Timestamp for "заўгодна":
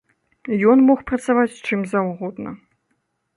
1.93-2.55